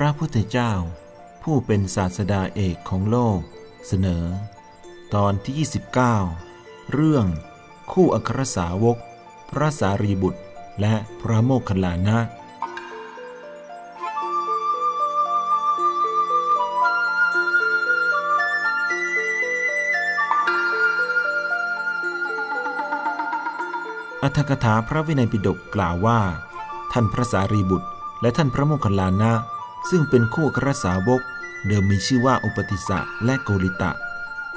[0.00, 0.72] ระพุทธเจ้า
[1.42, 3.40] ผู้เป็นศาสดาเอกของโลก
[3.86, 4.24] เสนอ
[5.14, 5.54] ตอนที่
[6.26, 7.26] 29 เรื่อง
[7.92, 8.96] คู่อัครสาวก
[9.52, 10.40] พระสารีบุตร
[10.80, 12.18] และพระโมคคัลลานะ
[24.22, 26.20] อัธกถาพระวินัยปิฎกกล่าวว่า
[26.92, 27.88] ท่านพระสารีบุตร
[28.20, 29.32] และท่านพระโมคคัลลานะ
[29.90, 31.20] ซึ่งเป็นคู่ครสาวก
[31.66, 33.90] เดิมมีชื่อว่าอุปติสสะและโกริตะ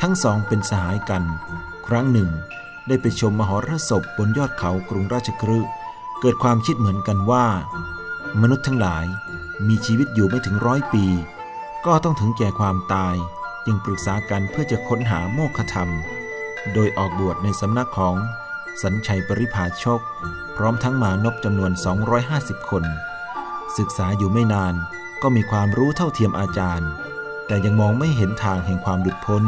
[0.00, 1.22] ทั้งสองเป็นสหายกัน
[1.86, 2.30] ครั้งหนึ่ง
[2.88, 5.70] ได้ไปชมมหรสพบนยอดเขากรุงราชคฤห์
[6.20, 7.46] เกิดความคิดเหมือนกันว่า
[8.40, 9.06] มนุษย์ทั้งหลาย
[9.68, 11.04] มีชีวิตอยู่ไม่ถึงร้อยปี
[11.86, 13.14] ก็ต้องถึงแก่ความตาย
[13.64, 15.90] จึงปรึกษากันเพื่อจะค้นหาโมฆะธรรม
[16.72, 18.16] โดยออกบวชในสำนักของ
[18.82, 20.00] สัญชัยปริภาชก
[20.56, 21.72] พร้อมทั้งหมานพจำนวน
[22.20, 22.84] 250 คน
[23.78, 24.74] ศึกษาอยู่ไม่นาน
[25.22, 26.90] ก็มีความรู้เท่าเทียมอาจารย์
[27.46, 29.44] แต่ยังมองไม่เห็นทางแห่งความหลุดพ้น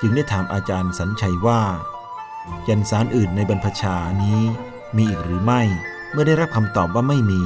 [0.00, 1.62] จึงได้ถามอาจารย์สัญชัยว่า
[2.68, 4.40] ยันสารอื่นในบรรพชานี้
[4.96, 5.62] มีอีกหรือไม่
[6.12, 7.42] เมื่อได้รับคำตอบว่าไม่มี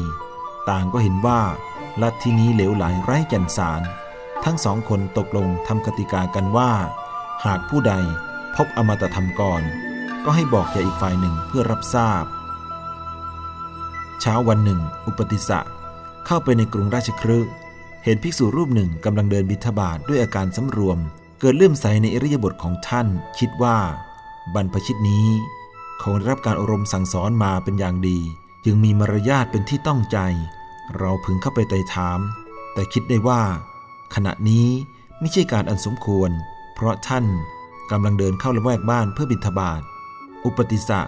[0.68, 1.40] ต่างก็เห็นว่า
[2.02, 3.82] ลัทธินี้เหลวไหลไร้ยันสาร
[4.44, 6.72] ทั้งสองคนตกลงทำกติกากันว่า
[7.44, 7.94] หากผู้ใด
[8.54, 9.62] พบอมตะธรรมก่อน
[10.24, 12.24] ก็ให้บอกแก่อีกฝ่ายหนึ่งเพื่อรับทราบ
[14.20, 15.60] เช้าวันหนึ่ง อุปติสะ
[16.26, 17.52] เข้าไปในกรุงราชคฤห์
[18.04, 20.98] เห็นภิกษุรูปหนึ่งกำลังเดินบิณฑบาตด้วยอาการสำรวม
[21.40, 23.06] เกิดเลื่อมใสในอริยบทของท่าน
[23.38, 23.78] คิดว่า
[24.54, 25.28] บรรพชิตนี้
[26.02, 28.18] คงได้รับการอบรมสั่งสอนมาเป็นอย่างดี
[28.64, 30.18] จึงมีมารยาทเป็นที่ต้องใจ
[30.96, 32.20] เราพึงเข้าไปไต่ถาม
[32.72, 33.42] แต่คิดได้ว่า
[34.14, 34.68] ขณะนี้
[35.20, 36.30] ไม่ใช่การอันสมควร
[36.74, 37.24] เพราะท่าน
[37.90, 39.82] กำลังเดินเข้าละแวกบ้านเพื่อบิณฑบาต
[40.44, 41.00] อุปติสะ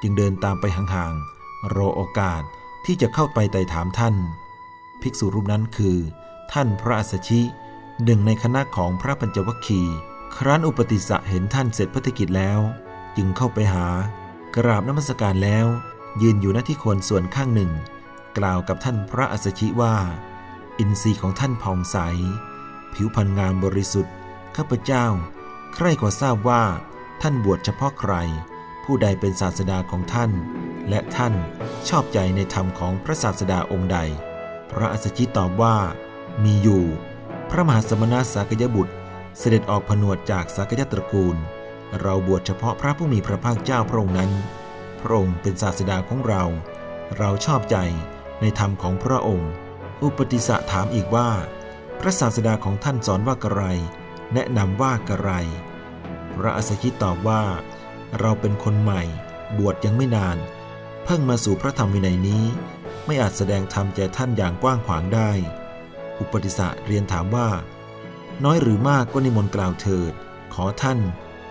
[0.00, 2.42] จึงเดินตามไปห่างๆรอโอกาส
[2.84, 4.14] ที่จะเข้าไปไต่ถามท่าน
[5.02, 5.98] ภิกษุรูปนั้นคือ
[6.52, 7.40] ท่านพระอัสชิ
[8.04, 9.96] หนึ่งในคณะของพระปัญจวัคคีย์
[10.36, 12.60] ครั้นอุปติสะเห็นท่านเสร็จพัฒกิจแล้ว
[13.16, 13.86] จึงเข้าไปหา
[14.56, 15.66] กราบนมัสการแล้ว
[16.22, 17.70] ยืนอยู่หน้าที่คนส่วนข้างหนึ่ง
[18.38, 19.94] กล่าวกับท่านพระอัสชิว่า
[20.78, 21.96] อินทรีย์ของท่านผ่องใส
[22.94, 24.14] ผิวพรรณงามบริสุทธิ์
[24.56, 25.06] ข้าพเจ้า
[25.74, 26.62] ใครขอทราบว่า
[27.22, 28.14] ท่านบวชเฉพาะใคร
[28.84, 30.30] ผู้ใดเป็นศาสดาของท่าน
[30.88, 31.34] และท่าน
[31.88, 33.98] ชอบใจในธรรมของพระศาสดาองค์ใด
[34.70, 35.76] พระอัสสชิตอบว่า
[36.44, 36.84] มีอยู่
[37.50, 38.94] พระมหาสมณะสากยบุตร
[39.38, 41.36] เสด็จออกผนวดจากสากยตระกูล
[42.00, 44.30] เราบวชเฉพาะพระผู้มีพระภาคเจ้าพระองค์นั้น
[45.00, 46.42] พระองค์เป็นศาสดาของเรา
[47.18, 47.76] เราชอบใจ
[48.40, 49.50] ในธรรมของพระองค์
[50.02, 51.30] อุปติสะถามอีกว่า
[52.00, 53.62] พระศาสดาของท่านสอนว่ากระไร
[54.34, 55.30] แนะนำว่ากระไร
[56.34, 57.42] พระอัสสชิตอบว่า
[58.20, 59.02] เราเป็นคนใหม่
[59.58, 60.36] บวชยังไม่นาน
[61.04, 62.44] เพิ่งมาสู่พระธรรมวินัยนี้
[63.06, 65.30] ไม่อาจแสดงธรรมแก่ท่านอย่างกว้างขวางได้
[66.18, 67.48] อุปติสะเรียนถามว่า
[68.44, 70.12] น้อยหรือมากก็นิมนต์กล่าวเถิด
[70.54, 70.98] ขอท่าน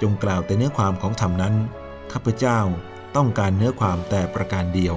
[0.01, 1.55] จงกล่าวแต่เนื้อความของธรรมนั้น
[2.11, 2.59] ข้าพเจ้า
[3.15, 4.95] ต้องการเนื้อความแต่ประการเดียว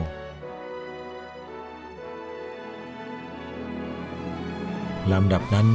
[5.12, 5.68] ลำดับนั้น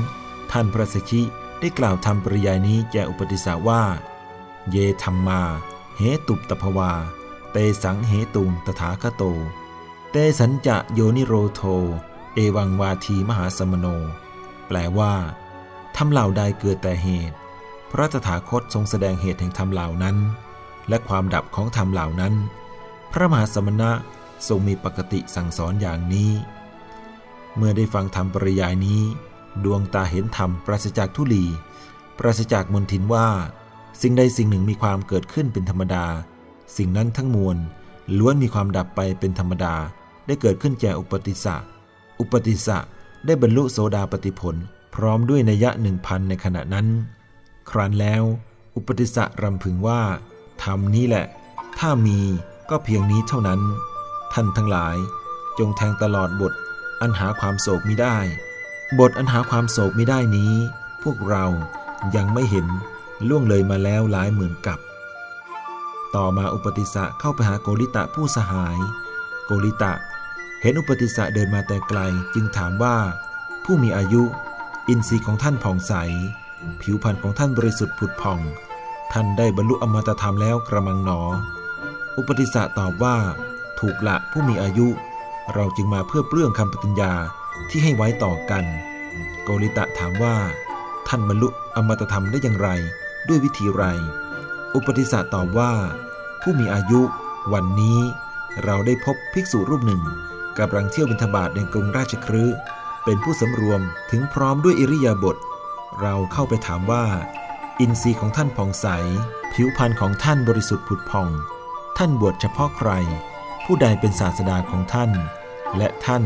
[0.51, 1.21] ท่านพระสชิ
[1.59, 3.83] ได้กล่าวทำปริยายนี้แก่อุปติสาว่า
[4.71, 5.41] เยธรรมมา
[5.97, 6.91] เหตุปตภวา
[7.51, 9.23] เตสังเหตุงตถาคโต
[10.17, 11.61] ตสัญจะโยนิโรโท
[12.33, 13.88] เอวังวาทีมหาสมโน
[14.67, 15.13] แปลว่า
[15.95, 17.35] ทำเหล่าใดเกิดแต่เหตุ
[17.91, 20.17] พระตถาคตทรงแสดงเหตุแห่งธรรมเหล่านั้น
[20.89, 22.33] และความดับของธรรมเหล่านั้น
[23.11, 23.91] พระมหาสมณะ
[24.47, 26.31] ทรงมีปกติสั่งสอนอย่างนี้
[27.56, 29.01] เมื่อได้ฟังธรรมปริยายนี้
[29.63, 31.45] ดวงตาเห็นธรรมปราศจากทุลี
[32.17, 33.27] ปราศจากมนทินว่า
[34.01, 36.06] สิ่งใดสิ่งหนึ่งมีความเกิดขึ้นเป็นธรรมดา
[36.77, 37.57] สิ่งนั้นทั้งมวล
[38.17, 39.75] ล้วนมีความดับไปเป็นธรรมดา
[40.27, 41.56] ได้เกิดขึ้นแก่อุปติสสะ
[42.19, 42.77] อุปติสสะ
[43.25, 44.56] ได้บรรลุโสดาปติผล
[44.95, 46.88] พร้อมด้วยนัยะหนึ่งพันในขณะนั้น
[47.69, 48.24] ครั้นแล้ว
[48.75, 50.01] อุปติสสะรำพึงว่า
[50.63, 51.25] ธรรมนี้แหละ
[51.79, 52.19] ถ้ามี
[52.69, 53.62] ก็เพียงนี้เท่านั้น
[54.33, 54.95] ท่านทั้งหลาย
[55.59, 56.53] จงแทงตลอดบท
[57.01, 58.18] อันหาความโศกมิได้
[59.00, 60.53] บทอันหาความโศกมิได้นี้
[61.03, 61.45] พวกเรา
[62.15, 62.68] ยังไม่เห็น
[63.27, 64.79] ล่วงเลยมาแล้วหลายหมื่นกับ
[66.15, 68.77] ต่อมาอุปติสสะเข้าไปหาโกริตะผู้สหาย
[69.45, 69.94] โกริตะ
[70.62, 72.00] เห็นอุปติสสะเดินมาแต่ไกล
[72.33, 72.95] จึงถามว่า
[73.63, 74.24] ผู้มีอายุ
[74.88, 75.94] อินทรีย์ของท่านผ่องใส
[76.81, 78.39] ผิวพรรณของท่านบริสุทธิ์ผุดผ่อง
[79.13, 81.21] ท่านได้บรรลุอมตะธรรมแล้วกระมังหนอ
[82.18, 83.18] อุปติสสะตอบว่า
[83.80, 84.88] ถูกละผู้มีอายุ
[85.54, 87.13] เราจึงมาเพื่อเปลื้องคำปฏิญญา
[87.69, 88.65] ที่ให้ไว้ต่อกัน
[89.44, 90.36] โกริตะถามว่า
[91.07, 92.69] ท่านบรรลุอมตะธรรมได้อย่างไร
[93.27, 93.83] ด้วยวิธีไร
[94.75, 95.71] อุปติสสะตอบว่า
[96.42, 97.01] ผู้มีอายุ
[97.53, 98.00] วันนี้
[98.63, 100.01] เราได้พบภิกษุรูปหนึ่ง
[100.59, 102.44] กำลังเที่ยวบิณฑบาตในกรุงราชครื
[103.04, 103.81] เป็นผู้สำรวม
[104.12, 105.38] ถึงพร้อมด้วยอิริยาบถ
[106.01, 107.06] เราเข้าไปถามว่า
[107.80, 108.88] อินทรีย์ของท่านผ่องใส
[109.54, 111.30] ผิวพรรณของท่านบริสุทธิ์ผุดผ่อง
[111.98, 112.92] ท่านบวชเฉพาะใคร
[113.65, 115.12] ผู้ใดเป็นศาสดาของท่าน
[115.77, 116.24] และท่าน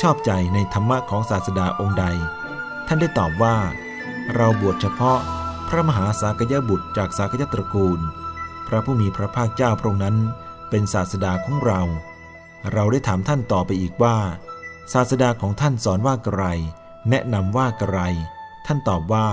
[0.00, 2.04] ชอบใจในธรรมะของศาสดาองค์ใด
[2.86, 3.56] ท่านได้ตอบว่า
[4.34, 5.18] เราบวชเฉพาะ
[5.68, 8.00] พระมหาสากยบุตรจากสากยตระกูล
[8.66, 10.16] พระผู้มีพระภาคเจ้าพระองค์นั้น
[10.70, 11.80] เป็นศาสดาของเรา
[12.72, 14.16] เราได้ถามท่านต่อไปอีกว่า
[14.92, 16.42] ศาสดาของท่านสอนว่าไกร
[17.10, 17.98] แนะนำว่าไกร
[18.66, 19.28] ท่านตอบว่า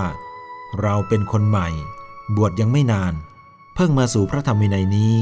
[0.82, 1.70] เราเป็นคนใหม่
[2.36, 3.14] บวชยังไม่นาน
[3.76, 5.16] เพิ่งมาสู่พระธรรมวินัยนี้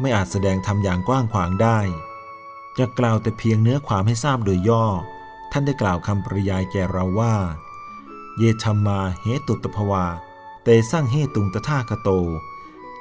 [0.00, 1.78] ไม่อาจแสดงธรรมอย่างกว้างขวางได้
[2.78, 4.84] จะกล่าวแต่เพียงเนื้อความให้ทราบโดยย่อ
[5.52, 7.34] ท่านได้กล่าวคำปริยายแก่เราว่า
[8.38, 10.06] เยธรรมาเหตุตภวา
[10.64, 12.10] เตสร้างเหตุงตถาคโต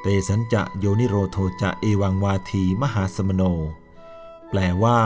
[0.01, 3.43] เตสัญจะโยนิโรโทจะเอวังวาทีมหาสมโน
[4.49, 4.99] แปลว่า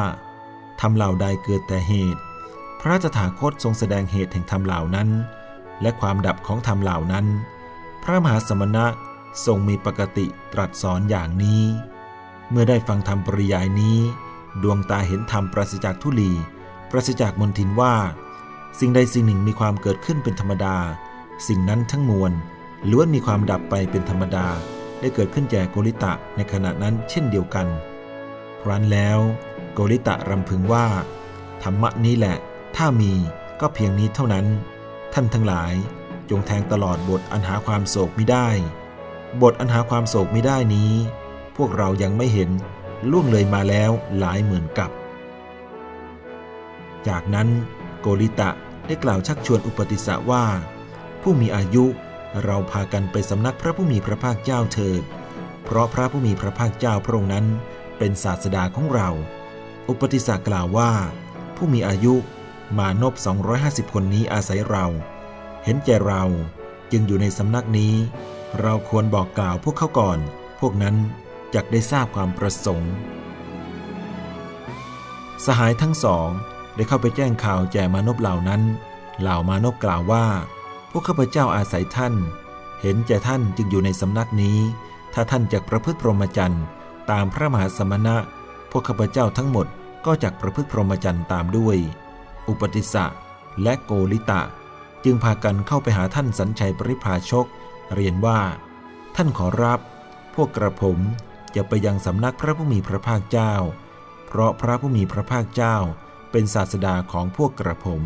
[0.81, 2.21] ทำเหล่าใดเกิดแต่เหตุ
[2.79, 5.09] พระตถาคตทรงแสดงเหตุแห่งธรรมเหล่านั้น
[5.81, 7.25] และความดับของธรรมเหล่านั้น
[8.03, 8.85] พระมหาสมณะ
[9.45, 11.63] ทรงมีปกติตรัสสอนอย่างนี้
[12.49, 13.97] เมื่อได้ฟังธรรมปริยายนี้
[14.63, 16.31] ดวงตาเห็นธรรมปราศจากทุลี
[16.89, 17.95] ปราศจากมนทินว่า
[18.79, 20.77] สิ่งใดสิ่งหนึ่งมีความเกิดขึ้นเป็นธรรมดา
[21.47, 22.31] สิ่งนั้นทั้งมวล
[22.91, 24.47] ล้วนมีความดับไปเป็นธรรมดา
[24.99, 27.67] ได้เกิดขึ้นแก่โกริตะในขณะนั้นเช่นเดียวกัน
[28.63, 29.19] ครั้นแล้ว
[29.73, 30.87] โกริตะรำพึงว่า
[31.63, 32.37] ธรรมะนี้แหละ
[32.75, 33.13] ถ้ามี
[33.61, 34.45] ก็เพียงนี้เท่านั้น
[35.13, 35.73] ท่านทั้งหลาย
[36.29, 38.47] จงแทงตลอดบทอันหาความโศกไม่ได้
[39.41, 40.91] บทอันหาความโศกไม่ได้นี้
[41.57, 42.49] พวกเรายังไม่เห็น
[43.11, 44.91] ล่วงเลยมาแล้วหลายหมื่นกับ
[47.07, 47.47] จากนั้น
[47.99, 48.49] โกริตะ
[48.87, 50.45] ได้กล่าวชักชวนอุปติสสะว่า
[51.21, 51.85] ผู้มีอายุ
[52.43, 55.03] เราพากันไปสำนักพระผู้มีพระภาคเจ้าเถิด
[55.65, 57.45] เพราะพระผู้มีพระภาคเจ้าพระองค์นั้น
[58.05, 59.09] เป็นศาสดาของเรา
[59.89, 60.91] อุปติสสะกล่าวว่า
[61.55, 62.13] ผู้มีอายุ
[62.77, 63.13] มานพ
[63.53, 64.85] 250 คนนี้อาศัยเรา
[65.63, 66.23] เห็นแก่เรา
[66.91, 67.93] จึงอยู่ในสำนักนี้
[68.61, 70.19] เราควรบอกกล่าวพวกเขาก่อน
[70.59, 70.95] พวกนั้น
[71.53, 72.93] จะได้ทราบความประสงค์
[75.45, 76.29] สหายทั้งสอง
[76.75, 78.61] ได้เข้าไปแจ้งข่าวแก่มานพเหล่านั้น
[79.21, 80.25] เหล่ามานพกล่าวว่า
[80.91, 82.13] พวกข้าพเจ้าอาศัยท่าน
[82.81, 84.57] เห็นแก่ท่านจึงอยู่ในสำนักนี้
[85.13, 86.65] ถ้าท่านจะประพฤติพรหมจรรย์
[87.11, 88.17] ตามพระมหาสมณะ
[88.71, 89.67] พวกข้าพเจ้าทั้งหมด
[90.05, 91.77] ก็จักประพฤติพรหมจรรย์ตามด้วย
[92.47, 93.05] อุปติสสะ
[93.63, 94.41] และโกลิตะ
[95.03, 97.45] จึงพากันเข้าไปหาท่านสัญชัยปริพาชก
[97.93, 98.39] เรียนว่า
[99.15, 99.79] ท่านขอรับ
[100.35, 100.99] พวกกระผม
[101.55, 103.53] จะไปยังสำนักพระผู้มีพระภาคเจ้า
[104.27, 105.75] เพราะพระผู้มีพระภาคเจ้า
[106.31, 108.01] เป็นศาสดาของพวกกระผม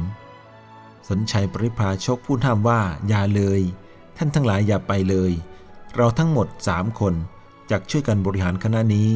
[1.10, 3.62] สัญชัยปริพาชกพูดห้ามว่าอย่าเลย
[4.18, 5.32] ท่านทั้งหลายอย่าไปเลย
[5.96, 7.14] เราทั้งหมดสามคน
[7.72, 9.10] จักช่วยกันบริหารคณะนี้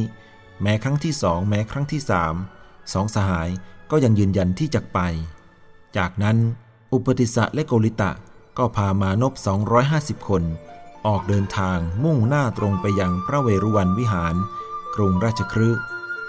[0.62, 2.34] แม้ครั้งที่สองแม้ครั้งที่สาม
[2.92, 3.48] สองสหาย
[3.90, 4.98] ก็ยังยืนยันที่จะไป
[5.96, 6.36] จากนั้น
[6.92, 8.10] อุปติสะและโกริตะ
[8.58, 9.32] ก็พามานพ
[9.80, 10.42] 250 คน
[11.06, 14.34] ออกเดินทางมุ่งหน้าตรงไปยังพระเวรุวันวิหาร
[14.94, 15.70] กรุงราชครื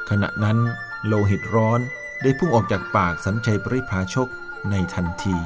[0.09, 0.57] ขณะนั้น
[1.05, 1.79] โลหิตร้อน
[2.21, 4.27] ได้พุ่งออกจากปากสัญชัยปริพาชก
[4.69, 5.37] ในทันที